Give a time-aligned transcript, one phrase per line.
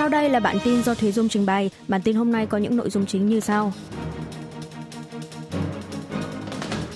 [0.00, 1.70] Sau đây là bản tin do Thúy Dung trình bày.
[1.88, 3.72] Bản tin hôm nay có những nội dung chính như sau.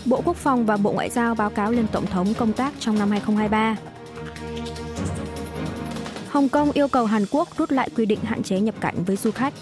[0.04, 2.98] Bộ Quốc phòng và Bộ Ngoại giao báo cáo lên Tổng thống công tác trong
[2.98, 3.76] năm 2023.
[6.28, 9.16] Hồng Kông yêu cầu Hàn Quốc rút lại quy định hạn chế nhập cảnh với
[9.16, 9.54] du khách.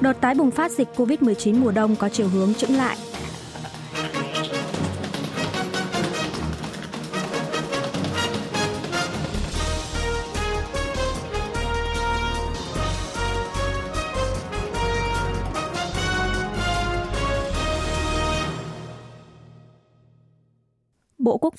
[0.00, 2.96] Đợt tái bùng phát dịch COVID-19 mùa đông có chiều hướng chững lại.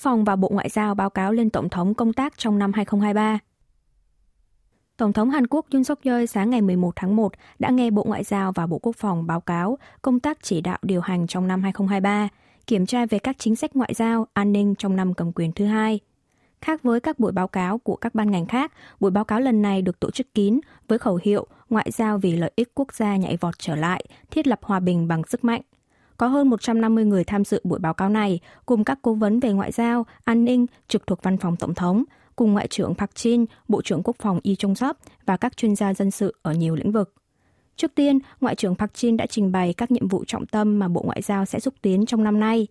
[0.04, 3.38] Phòng và Bộ Ngoại giao báo cáo lên Tổng thống công tác trong năm 2023.
[4.96, 8.04] Tổng thống Hàn Quốc Yoon suk yeol sáng ngày 11 tháng 1 đã nghe Bộ
[8.04, 11.48] Ngoại giao và Bộ Quốc phòng báo cáo công tác chỉ đạo điều hành trong
[11.48, 12.28] năm 2023,
[12.66, 15.64] kiểm tra về các chính sách ngoại giao, an ninh trong năm cầm quyền thứ
[15.64, 16.00] hai.
[16.60, 19.62] Khác với các buổi báo cáo của các ban ngành khác, buổi báo cáo lần
[19.62, 23.16] này được tổ chức kín với khẩu hiệu Ngoại giao vì lợi ích quốc gia
[23.16, 25.60] nhảy vọt trở lại, thiết lập hòa bình bằng sức mạnh.
[26.16, 29.52] Có hơn 150 người tham dự buổi báo cáo này, cùng các cố vấn về
[29.52, 32.04] ngoại giao, an ninh trực thuộc văn phòng Tổng thống,
[32.36, 35.76] cùng Ngoại trưởng Park Jin, Bộ trưởng Quốc phòng Yi Chung Sop và các chuyên
[35.76, 37.14] gia dân sự ở nhiều lĩnh vực.
[37.76, 40.88] Trước tiên, Ngoại trưởng Park Jin đã trình bày các nhiệm vụ trọng tâm mà
[40.88, 42.66] Bộ Ngoại giao sẽ xúc tiến trong năm nay.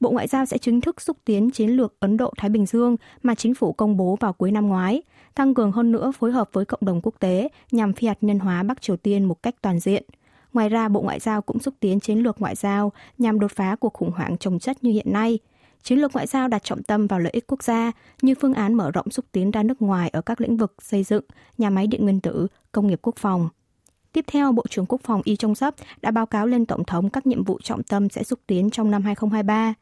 [0.00, 3.34] Bộ Ngoại giao sẽ chính thức xúc tiến chiến lược Ấn Độ-Thái Bình Dương mà
[3.34, 5.02] chính phủ công bố vào cuối năm ngoái,
[5.34, 8.38] tăng cường hơn nữa phối hợp với cộng đồng quốc tế nhằm phi hạt nhân
[8.38, 10.04] hóa Bắc Triều Tiên một cách toàn diện.
[10.52, 13.76] Ngoài ra, Bộ Ngoại giao cũng xúc tiến chiến lược ngoại giao nhằm đột phá
[13.80, 15.38] cuộc khủng hoảng trồng chất như hiện nay–
[15.82, 18.74] Chiến lược ngoại giao đặt trọng tâm vào lợi ích quốc gia như phương án
[18.74, 21.24] mở rộng xúc tiến ra nước ngoài ở các lĩnh vực xây dựng,
[21.58, 23.48] nhà máy điện nguyên tử, công nghiệp quốc phòng.
[24.12, 27.10] Tiếp theo, Bộ trưởng Quốc phòng Y Trong Sấp đã báo cáo lên Tổng thống
[27.10, 29.74] các nhiệm vụ trọng tâm sẽ xúc tiến trong năm 2023.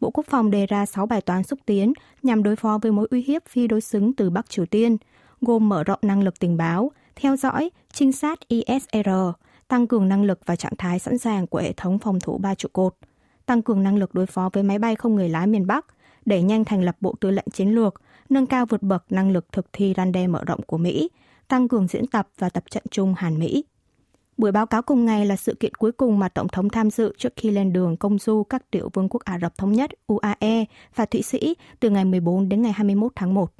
[0.00, 3.06] Bộ Quốc phòng đề ra 6 bài toán xúc tiến nhằm đối phó với mối
[3.10, 4.96] uy hiếp phi đối xứng từ Bắc Triều Tiên,
[5.40, 9.08] gồm mở rộng năng lực tình báo, theo dõi, trinh sát ISR,
[9.68, 12.54] tăng cường năng lực và trạng thái sẵn sàng của hệ thống phòng thủ ba
[12.54, 12.94] trụ cột–
[13.48, 15.86] tăng cường năng lực đối phó với máy bay không người lái miền Bắc,
[16.24, 19.52] đẩy nhanh thành lập Bộ Tư lệnh Chiến lược, nâng cao vượt bậc năng lực
[19.52, 21.10] thực thi răn đe mở rộng của Mỹ,
[21.48, 23.64] tăng cường diễn tập và tập trận chung Hàn-Mỹ.
[24.36, 27.14] Buổi báo cáo cùng ngày là sự kiện cuối cùng mà Tổng thống tham dự
[27.18, 30.64] trước khi lên đường công du các tiểu vương quốc Ả Rập Thống Nhất UAE
[30.94, 33.52] và Thụy Sĩ từ ngày 14 đến ngày 21 tháng 1.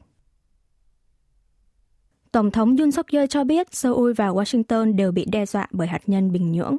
[2.33, 5.89] Tổng thống Yoon suk yeol cho biết Seoul và Washington đều bị đe dọa bởi
[5.89, 6.77] hạt nhân Bình Nhưỡng.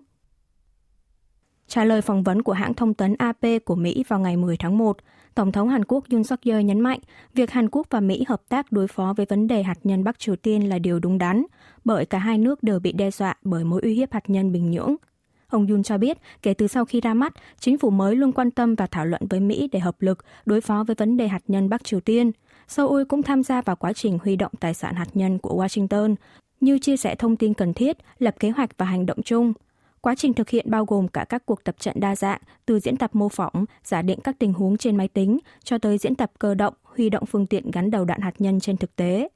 [1.68, 4.78] Trả lời phỏng vấn của hãng thông tấn AP của Mỹ vào ngày 10 tháng
[4.78, 4.98] 1,
[5.36, 7.00] Tổng thống Hàn Quốc Yoon suk yeol nhấn mạnh
[7.34, 10.20] việc Hàn Quốc và Mỹ hợp tác đối phó với vấn đề hạt nhân Bắc
[10.20, 11.46] Triều Tiên là điều đúng đắn,
[11.86, 14.72] bởi cả hai nước đều bị đe dọa bởi mối uy hiếp hạt nhân Bình
[14.72, 14.96] Nhưỡng.
[15.50, 18.52] Ông Yoon cho biết, kể từ sau khi ra mắt, chính phủ mới luôn quan
[18.52, 21.44] tâm và thảo luận với Mỹ để hợp lực đối phó với vấn đề hạt
[21.48, 22.32] nhân Bắc Triều Tiên.
[22.70, 26.16] Seoul cũng tham gia vào quá trình huy động tài sản hạt nhân của Washington,
[26.62, 29.54] như chia sẻ thông tin cần thiết, lập kế hoạch và hành động chung–
[30.02, 32.98] Quá trình thực hiện bao gồm cả các cuộc tập trận đa dạng, từ diễn
[32.98, 36.32] tập mô phỏng, giả định các tình huống trên máy tính, cho tới diễn tập
[36.40, 39.30] cơ động, huy động phương tiện gắn đầu đạn hạt nhân trên thực tế.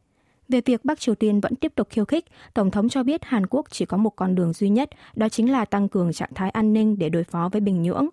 [0.50, 3.46] Về việc Bắc Triều Tiên vẫn tiếp tục khiêu khích, Tổng thống cho biết Hàn
[3.46, 6.50] Quốc chỉ có một con đường duy nhất, đó chính là tăng cường trạng thái
[6.50, 8.08] an ninh để đối phó với Bình Nhưỡng.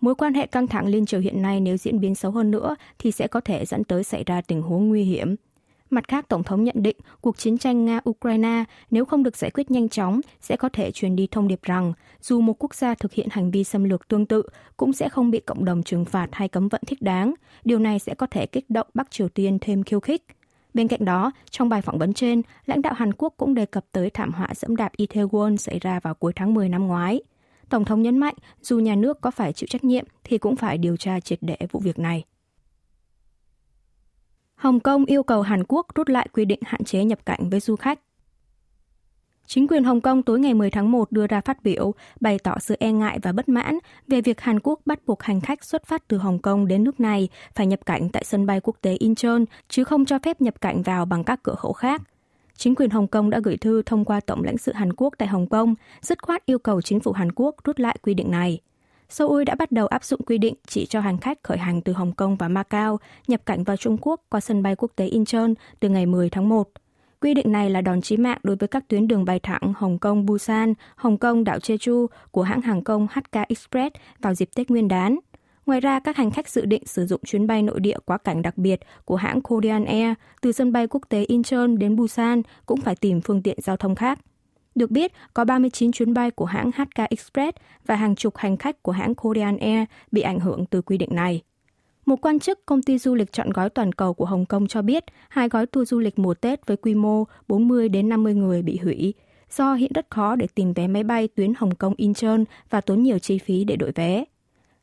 [0.00, 2.76] Mối quan hệ căng thẳng liên triều hiện nay nếu diễn biến xấu hơn nữa
[2.98, 5.36] thì sẽ có thể dẫn tới xảy ra tình huống nguy hiểm.
[5.90, 9.70] Mặt khác, Tổng thống nhận định cuộc chiến tranh Nga-Ukraine nếu không được giải quyết
[9.70, 13.12] nhanh chóng sẽ có thể truyền đi thông điệp rằng dù một quốc gia thực
[13.12, 14.42] hiện hành vi xâm lược tương tự
[14.76, 17.34] cũng sẽ không bị cộng đồng trừng phạt hay cấm vận thích đáng.
[17.64, 20.22] Điều này sẽ có thể kích động Bắc Triều Tiên thêm khiêu khích.
[20.74, 23.84] Bên cạnh đó, trong bài phỏng vấn trên, lãnh đạo Hàn Quốc cũng đề cập
[23.92, 27.22] tới thảm họa dẫm đạp Itaewon xảy ra vào cuối tháng 10 năm ngoái.
[27.74, 30.78] Tổng thống nhấn mạnh, dù nhà nước có phải chịu trách nhiệm thì cũng phải
[30.78, 32.24] điều tra triệt để vụ việc này.
[34.54, 37.60] Hồng Kông yêu cầu Hàn Quốc rút lại quy định hạn chế nhập cảnh với
[37.60, 38.00] du khách.
[39.46, 42.58] Chính quyền Hồng Kông tối ngày 10 tháng 1 đưa ra phát biểu bày tỏ
[42.58, 45.86] sự e ngại và bất mãn về việc Hàn Quốc bắt buộc hành khách xuất
[45.86, 48.96] phát từ Hồng Kông đến nước này phải nhập cảnh tại sân bay quốc tế
[48.98, 52.02] Incheon, chứ không cho phép nhập cảnh vào bằng các cửa khẩu khác.
[52.56, 55.28] Chính quyền Hồng Kông đã gửi thư thông qua Tổng lãnh sự Hàn Quốc tại
[55.28, 58.60] Hồng Kông, dứt khoát yêu cầu chính phủ Hàn Quốc rút lại quy định này.
[59.08, 61.92] Seoul đã bắt đầu áp dụng quy định chỉ cho hành khách khởi hành từ
[61.92, 62.98] Hồng Kông và Macau
[63.28, 65.48] nhập cảnh vào Trung Quốc qua sân bay quốc tế Incheon
[65.80, 66.68] từ ngày 10 tháng 1.
[67.20, 69.98] Quy định này là đòn chí mạng đối với các tuyến đường bay thẳng Hồng
[69.98, 74.70] Kông Busan, Hồng Kông đảo Jeju của hãng hàng không HK Express vào dịp Tết
[74.70, 75.18] Nguyên đán.
[75.66, 78.42] Ngoài ra, các hành khách dự định sử dụng chuyến bay nội địa quá cảnh
[78.42, 80.12] đặc biệt của hãng Korean Air
[80.42, 83.94] từ sân bay quốc tế Incheon đến Busan cũng phải tìm phương tiện giao thông
[83.94, 84.18] khác.
[84.74, 87.56] Được biết, có 39 chuyến bay của hãng HK Express
[87.86, 91.10] và hàng chục hành khách của hãng Korean Air bị ảnh hưởng từ quy định
[91.12, 91.42] này.
[92.06, 94.82] Một quan chức công ty du lịch chọn gói toàn cầu của Hồng Kông cho
[94.82, 98.62] biết hai gói tour du lịch mùa Tết với quy mô 40 đến 50 người
[98.62, 99.14] bị hủy
[99.56, 103.02] do hiện rất khó để tìm vé máy bay tuyến Hồng Kông Incheon và tốn
[103.02, 104.24] nhiều chi phí để đổi vé.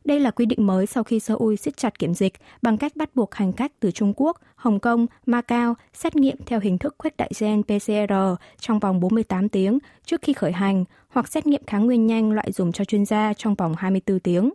[0.06, 3.16] Đây là quy định mới sau khi Seoul siết chặt kiểm dịch bằng cách bắt
[3.16, 7.18] buộc hành khách từ Trung Quốc, Hồng Kông, Macau xét nghiệm theo hình thức khuếch
[7.18, 8.14] đại gen PCR
[8.60, 12.52] trong vòng 48 tiếng trước khi khởi hành hoặc xét nghiệm kháng nguyên nhanh loại
[12.52, 14.52] dùng cho chuyên gia trong vòng 24 tiếng.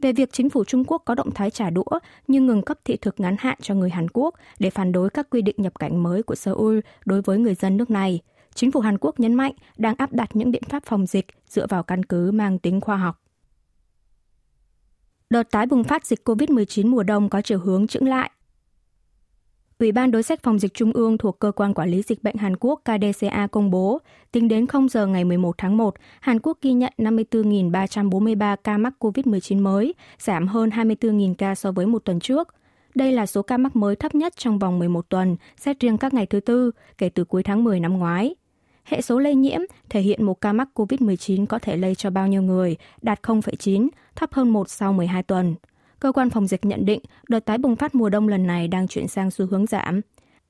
[0.00, 1.98] Về việc chính phủ Trung Quốc có động thái trả đũa
[2.28, 5.30] như ngừng cấp thị thực ngắn hạn cho người Hàn Quốc để phản đối các
[5.30, 8.20] quy định nhập cảnh mới của Seoul đối với người dân nước này,
[8.54, 11.66] chính phủ Hàn Quốc nhấn mạnh đang áp đặt những biện pháp phòng dịch dựa
[11.66, 13.20] vào căn cứ mang tính khoa học.
[15.30, 18.30] Đợt tái bùng phát dịch COVID-19 mùa đông có chiều hướng chững lại.
[19.78, 22.36] Ủy ban đối sách phòng dịch trung ương thuộc Cơ quan Quản lý Dịch bệnh
[22.36, 23.98] Hàn Quốc KDCA công bố,
[24.32, 28.94] tính đến 0 giờ ngày 11 tháng 1, Hàn Quốc ghi nhận 54.343 ca mắc
[28.98, 32.54] COVID-19 mới, giảm hơn 24.000 ca so với một tuần trước.
[32.94, 36.14] Đây là số ca mắc mới thấp nhất trong vòng 11 tuần, xét riêng các
[36.14, 38.34] ngày thứ tư, kể từ cuối tháng 10 năm ngoái.
[38.84, 42.26] Hệ số lây nhiễm thể hiện một ca mắc COVID-19 có thể lây cho bao
[42.26, 43.88] nhiêu người, đạt 0,9,
[44.18, 45.54] thấp hơn 1 sau 12 tuần.
[46.00, 48.88] Cơ quan phòng dịch nhận định đợt tái bùng phát mùa đông lần này đang
[48.88, 50.00] chuyển sang xu hướng giảm.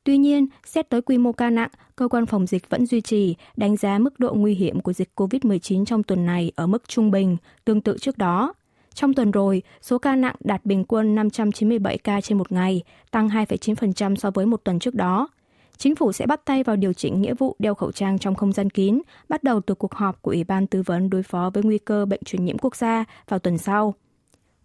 [0.04, 3.36] Tuy nhiên, xét tới quy mô ca nặng, cơ quan phòng dịch vẫn duy trì
[3.56, 7.10] đánh giá mức độ nguy hiểm của dịch COVID-19 trong tuần này ở mức trung
[7.10, 8.54] bình, tương tự trước đó.
[8.94, 13.28] Trong tuần rồi, số ca nặng đạt bình quân 597 ca trên một ngày, tăng
[13.28, 15.28] 2,9% so với một tuần trước đó.
[15.78, 18.52] Chính phủ sẽ bắt tay vào điều chỉnh nghĩa vụ đeo khẩu trang trong không
[18.52, 21.62] gian kín, bắt đầu từ cuộc họp của Ủy ban Tư vấn đối phó với
[21.62, 23.94] nguy cơ bệnh truyền nhiễm quốc gia vào tuần sau.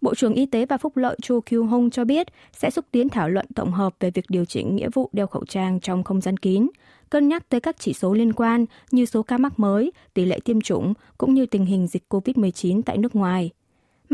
[0.00, 3.08] Bộ trưởng Y tế và Phúc lợi Chu Kyu Hong cho biết sẽ xúc tiến
[3.08, 6.20] thảo luận tổng hợp về việc điều chỉnh nghĩa vụ đeo khẩu trang trong không
[6.20, 6.68] gian kín,
[7.10, 10.38] cân nhắc tới các chỉ số liên quan như số ca mắc mới, tỷ lệ
[10.44, 13.50] tiêm chủng cũng như tình hình dịch COVID-19 tại nước ngoài.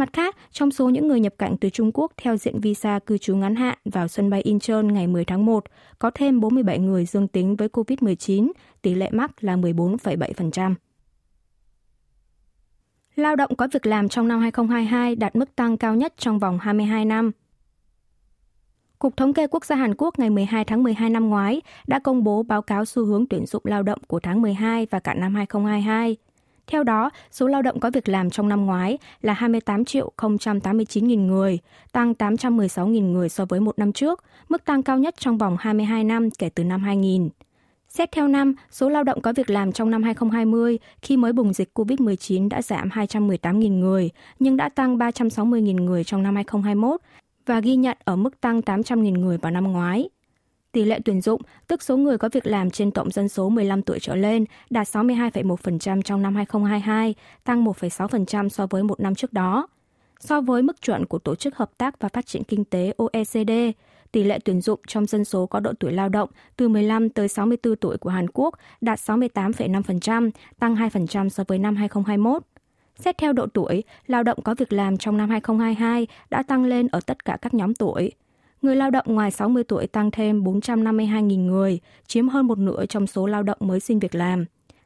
[0.01, 3.19] Mặt khác, trong số những người nhập cảnh từ Trung Quốc theo diện visa cư
[3.19, 5.65] trú ngắn hạn vào sân bay Incheon ngày 10 tháng 1,
[5.99, 8.51] có thêm 47 người dương tính với COVID-19,
[8.83, 10.75] tỷ lệ mắc là 14,7%.
[13.17, 16.59] Lao động có việc làm trong năm 2022 đạt mức tăng cao nhất trong vòng
[16.59, 17.31] 22 năm.
[18.99, 22.25] Cục Thống kê Quốc gia Hàn Quốc ngày 12 tháng 12 năm ngoái đã công
[22.25, 25.35] bố báo cáo xu hướng tuyển dụng lao động của tháng 12 và cả năm
[25.35, 26.17] 2022.
[26.71, 31.27] Theo đó, số lao động có việc làm trong năm ngoái là 28 triệu 089.000
[31.27, 31.59] người,
[31.93, 36.05] tăng 816.000 người so với một năm trước, mức tăng cao nhất trong vòng 22
[36.05, 37.29] năm kể từ năm 2000.
[37.89, 41.53] Xét theo năm, số lao động có việc làm trong năm 2020 khi mới bùng
[41.53, 47.01] dịch COVID-19 đã giảm 218.000 người, nhưng đã tăng 360.000 người trong năm 2021
[47.47, 50.09] và ghi nhận ở mức tăng 800.000 người vào năm ngoái.
[50.73, 53.83] Tỷ lệ tuyển dụng, tức số người có việc làm trên tổng dân số 15
[53.83, 57.15] tuổi trở lên, đạt 62,1% trong năm 2022,
[57.45, 59.69] tăng 1,6% so với một năm trước đó.
[60.21, 63.51] So với mức chuẩn của Tổ chức Hợp tác và Phát triển Kinh tế OECD,
[64.13, 67.29] tỷ lệ tuyển dụng trong dân số có độ tuổi lao động từ 15 tới
[67.29, 72.43] 64 tuổi của Hàn Quốc đạt 68,5%, tăng 2% so với năm 2021.
[72.97, 76.89] Xét theo độ tuổi, lao động có việc làm trong năm 2022 đã tăng lên
[76.93, 78.13] ở tất cả các nhóm tuổi.
[78.63, 83.07] Người lao động ngoài 60 tuổi tăng thêm 452.000 người, chiếm hơn một nửa trong
[83.07, 84.45] số lao động mới xin việc làm.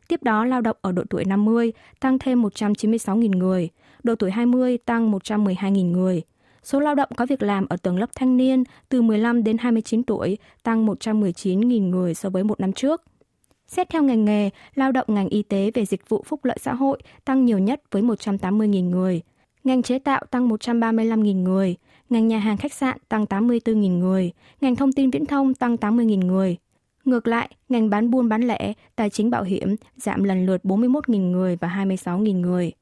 [0.08, 3.68] Tiếp đó, lao động ở độ tuổi 50 tăng thêm 196.000 người,
[4.02, 6.22] độ tuổi 20 tăng 112.000 người.
[6.62, 10.02] Số lao động có việc làm ở tầng lớp thanh niên từ 15 đến 29
[10.02, 13.02] tuổi tăng 119.000 người so với một năm trước.
[13.66, 16.74] Xét theo ngành nghề, lao động ngành y tế về dịch vụ phúc lợi xã
[16.74, 19.22] hội tăng nhiều nhất với 180.000 người.
[19.64, 21.76] Ngành chế tạo tăng 135.000 người,
[22.10, 26.26] ngành nhà hàng khách sạn tăng 84.000 người, ngành thông tin viễn thông tăng 80.000
[26.26, 26.56] người.
[27.04, 31.30] Ngược lại, ngành bán buôn bán lẻ, tài chính bảo hiểm giảm lần lượt 41.000
[31.30, 32.72] người và 26.000 người.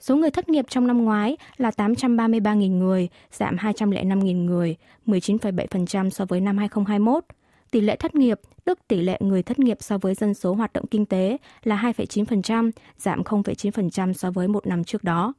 [0.00, 6.24] Số người thất nghiệp trong năm ngoái là 833.000 người, giảm 205.000 người, 19,7% so
[6.24, 7.24] với năm 2021.
[7.70, 10.72] Tỷ lệ thất nghiệp, tức tỷ lệ người thất nghiệp so với dân số hoạt
[10.72, 15.34] động kinh tế là 2,9%, giảm 0,9% so với một năm trước đó.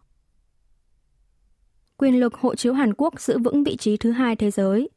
[1.97, 4.89] Quyền lực hộ chiếu Hàn Quốc giữ vững vị trí thứ hai thế giới.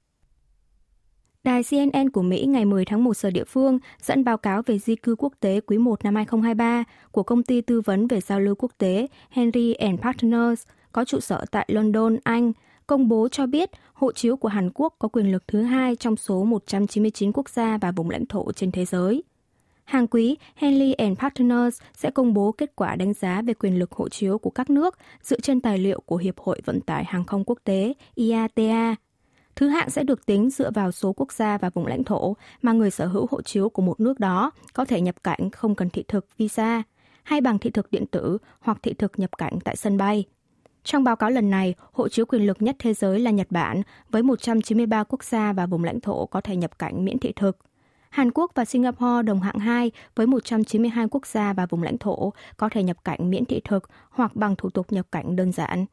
[1.45, 4.79] Đài CNN của Mỹ ngày 10 tháng 1 giờ địa phương dẫn báo cáo về
[4.79, 8.41] di cư quốc tế quý 1 năm 2023 của công ty tư vấn về giao
[8.41, 12.53] lưu quốc tế Henry and Partners có trụ sở tại London, Anh,
[12.87, 16.17] công bố cho biết hộ chiếu của Hàn Quốc có quyền lực thứ hai trong
[16.17, 19.23] số 199 quốc gia và vùng lãnh thổ trên thế giới.
[19.91, 23.93] Hàng quý, Henley and Partners sẽ công bố kết quả đánh giá về quyền lực
[23.93, 27.25] hộ chiếu của các nước dựa trên tài liệu của Hiệp hội Vận tải Hàng
[27.25, 28.97] không Quốc tế IATA
[29.57, 32.73] Thứ hạng sẽ được tính dựa vào số quốc gia và vùng lãnh thổ mà
[32.73, 35.91] người sở hữu hộ chiếu của một nước đó có thể nhập cảnh không cần
[35.91, 36.83] thị thực visa
[37.23, 40.25] hay bằng thị thực điện tử hoặc thị thực nhập cảnh tại sân bay.
[40.85, 43.83] Trong báo cáo lần này, hộ chiếu quyền lực nhất thế giới là Nhật Bản,
[44.11, 47.59] với 193 quốc gia và vùng lãnh thổ có thể nhập cảnh miễn thị thực.
[48.11, 52.33] Hàn Quốc và Singapore đồng hạng 2 với 192 quốc gia và vùng lãnh thổ
[52.57, 55.87] có thể nhập cảnh miễn thị thực hoặc bằng thủ tục nhập cảnh đơn giản.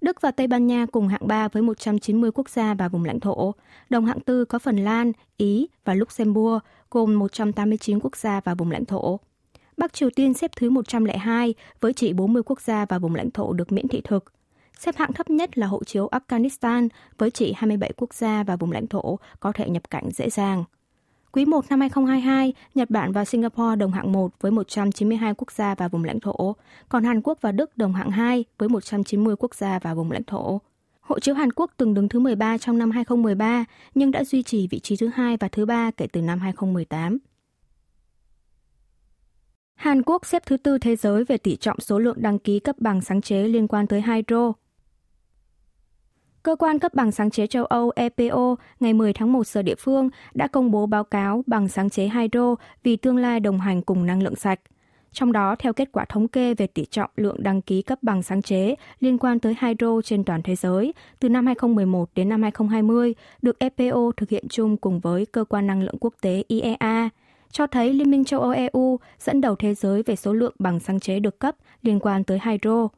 [0.00, 3.20] Đức và Tây Ban Nha cùng hạng 3 với 190 quốc gia và vùng lãnh
[3.20, 3.54] thổ.
[3.90, 6.58] Đồng hạng 4 có Phần Lan, Ý và Luxembourg
[6.90, 9.20] gồm 189 quốc gia và vùng lãnh thổ.
[9.76, 13.52] Bắc Triều Tiên xếp thứ 102 với chỉ 40 quốc gia và vùng lãnh thổ
[13.52, 14.32] được miễn thị thực.
[14.78, 16.88] Xếp hạng thấp nhất là hộ chiếu Afghanistan
[17.18, 20.64] với chỉ 27 quốc gia và vùng lãnh thổ có thể nhập cảnh dễ dàng.
[21.32, 25.74] Quý 1 năm 2022, Nhật Bản và Singapore đồng hạng 1 với 192 quốc gia
[25.74, 26.56] và vùng lãnh thổ,
[26.88, 30.24] còn Hàn Quốc và Đức đồng hạng 2 với 190 quốc gia và vùng lãnh
[30.24, 30.60] thổ.
[31.00, 34.68] Hộ chiếu Hàn Quốc từng đứng thứ 13 trong năm 2013 nhưng đã duy trì
[34.70, 37.18] vị trí thứ hai và thứ ba kể từ năm 2018.
[39.74, 42.76] Hàn Quốc xếp thứ tư thế giới về tỷ trọng số lượng đăng ký cấp
[42.78, 44.52] bằng sáng chế liên quan tới hydro.
[46.42, 49.74] Cơ quan cấp bằng sáng chế châu Âu EPO ngày 10 tháng 1 giờ địa
[49.78, 53.82] phương đã công bố báo cáo bằng sáng chế hydro vì tương lai đồng hành
[53.82, 54.60] cùng năng lượng sạch.
[55.12, 58.22] Trong đó, theo kết quả thống kê về tỷ trọng lượng đăng ký cấp bằng
[58.22, 62.42] sáng chế liên quan tới hydro trên toàn thế giới từ năm 2011 đến năm
[62.42, 67.08] 2020 được EPO thực hiện chung cùng với Cơ quan Năng lượng Quốc tế IEA,
[67.50, 70.80] cho thấy Liên minh châu Âu EU dẫn đầu thế giới về số lượng bằng
[70.80, 72.88] sáng chế được cấp liên quan tới hydro.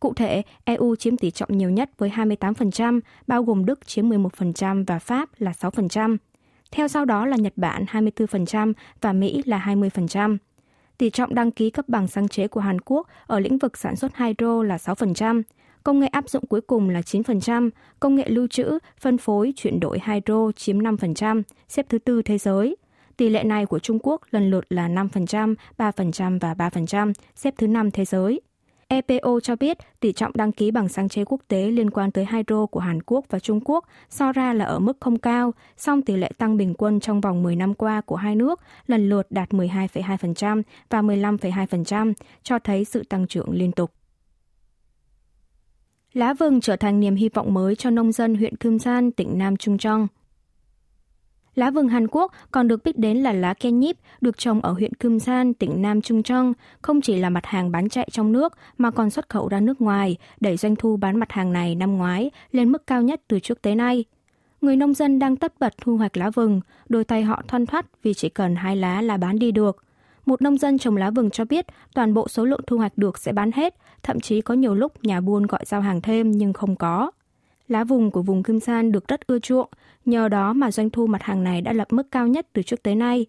[0.00, 4.84] Cụ thể, EU chiếm tỷ trọng nhiều nhất với 28%, bao gồm Đức chiếm 11%
[4.86, 6.16] và Pháp là 6%.
[6.70, 10.36] Theo sau đó là Nhật Bản 24% và Mỹ là 20%.
[10.98, 13.96] Tỷ trọng đăng ký cấp bằng sáng chế của Hàn Quốc ở lĩnh vực sản
[13.96, 15.42] xuất hydro là 6%,
[15.82, 19.80] công nghệ áp dụng cuối cùng là 9%, công nghệ lưu trữ, phân phối, chuyển
[19.80, 22.76] đổi hydro chiếm 5%, xếp thứ tư thế giới.
[23.16, 27.66] Tỷ lệ này của Trung Quốc lần lượt là 5%, 3% và 3%, xếp thứ
[27.66, 28.40] năm thế giới.
[28.88, 32.26] EPO cho biết tỷ trọng đăng ký bằng sáng chế quốc tế liên quan tới
[32.32, 36.02] hydro của Hàn Quốc và Trung Quốc so ra là ở mức không cao, song
[36.02, 39.26] tỷ lệ tăng bình quân trong vòng 10 năm qua của hai nước lần lượt
[39.30, 42.12] đạt 12,2% và 15,2%,
[42.42, 43.90] cho thấy sự tăng trưởng liên tục.
[46.12, 49.38] Lá vừng trở thành niềm hy vọng mới cho nông dân huyện Kim San, tỉnh
[49.38, 50.08] Nam Trung Trong.
[51.56, 54.94] Lá vừng Hàn Quốc còn được biết đến là lá kenyip, được trồng ở huyện
[54.94, 58.52] Kim San, tỉnh Nam Trung Trong, không chỉ là mặt hàng bán chạy trong nước
[58.78, 61.96] mà còn xuất khẩu ra nước ngoài, đẩy doanh thu bán mặt hàng này năm
[61.98, 64.04] ngoái lên mức cao nhất từ trước tới nay.
[64.60, 67.86] Người nông dân đang tất bật thu hoạch lá vừng, đôi tay họ thoăn thoắt
[68.02, 69.84] vì chỉ cần hai lá là bán đi được.
[70.26, 73.18] Một nông dân trồng lá vừng cho biết toàn bộ số lượng thu hoạch được
[73.18, 76.52] sẽ bán hết, thậm chí có nhiều lúc nhà buôn gọi giao hàng thêm nhưng
[76.52, 77.10] không có.
[77.68, 79.68] Lá vùng của vùng Kim San được rất ưa chuộng,
[80.04, 82.82] nhờ đó mà doanh thu mặt hàng này đã lập mức cao nhất từ trước
[82.82, 83.26] tới nay.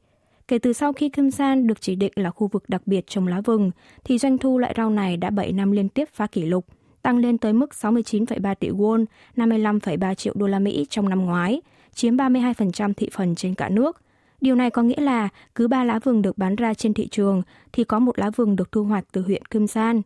[0.48, 3.28] Kể từ sau khi Kim San được chỉ định là khu vực đặc biệt trồng
[3.28, 3.72] lá vừng,
[4.04, 6.66] thì doanh thu loại rau này đã 7 năm liên tiếp phá kỷ lục,
[7.02, 11.62] tăng lên tới mức 69,3 tỷ won, 55,3 triệu đô la Mỹ trong năm ngoái,
[11.94, 14.02] chiếm 32% thị phần trên cả nước.
[14.42, 17.42] Điều này có nghĩa là cứ 3 lá vừng được bán ra trên thị trường
[17.72, 20.02] thì có một lá vừng được thu hoạch từ huyện Kim San.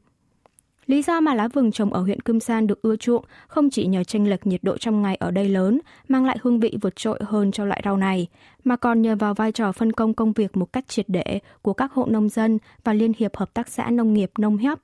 [0.92, 3.86] Lý do mà lá vừng trồng ở huyện Kim San được ưa chuộng không chỉ
[3.86, 6.96] nhờ tranh lệch nhiệt độ trong ngày ở đây lớn, mang lại hương vị vượt
[6.96, 8.28] trội hơn cho loại rau này,
[8.64, 11.74] mà còn nhờ vào vai trò phân công công việc một cách triệt để của
[11.74, 14.78] các hộ nông dân và Liên hiệp Hợp tác xã Nông nghiệp Nông Hiếp.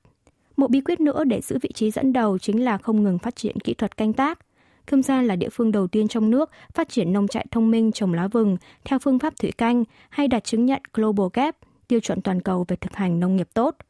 [0.57, 3.35] Một bí quyết nữa để giữ vị trí dẫn đầu chính là không ngừng phát
[3.35, 4.39] triển kỹ thuật canh tác.
[4.87, 7.91] Kim San là địa phương đầu tiên trong nước phát triển nông trại thông minh
[7.91, 11.99] trồng lá vừng theo phương pháp thủy canh hay đạt chứng nhận Global Gap, tiêu
[11.99, 13.75] chuẩn toàn cầu về thực hành nông nghiệp tốt–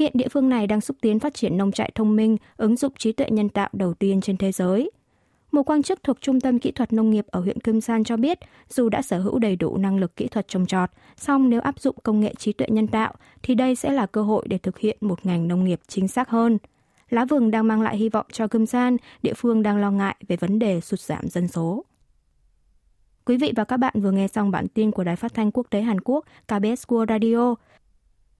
[0.00, 2.92] Hiện địa phương này đang xúc tiến phát triển nông trại thông minh, ứng dụng
[2.98, 4.90] trí tuệ nhân tạo đầu tiên trên thế giới.
[5.52, 8.16] Một quan chức thuộc Trung tâm Kỹ thuật Nông nghiệp ở huyện Kim San cho
[8.16, 8.38] biết,
[8.68, 11.80] dù đã sở hữu đầy đủ năng lực kỹ thuật trồng trọt, song nếu áp
[11.80, 14.78] dụng công nghệ trí tuệ nhân tạo, thì đây sẽ là cơ hội để thực
[14.78, 16.58] hiện một ngành nông nghiệp chính xác hơn.
[17.10, 20.16] Lá vừng đang mang lại hy vọng cho Kim San, địa phương đang lo ngại
[20.28, 21.84] về vấn đề sụt giảm dân số.
[23.24, 25.66] Quý vị và các bạn vừa nghe xong bản tin của Đài Phát thanh Quốc
[25.70, 27.54] tế Hàn Quốc KBS World Radio.